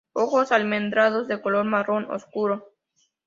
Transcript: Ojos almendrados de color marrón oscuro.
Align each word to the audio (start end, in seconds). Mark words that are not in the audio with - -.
Ojos 0.13 0.51
almendrados 0.51 1.27
de 1.27 1.39
color 1.43 1.63
marrón 1.65 2.09
oscuro. 2.09 2.73